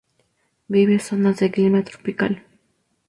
[0.67, 2.41] Vive zonas de clima tropical.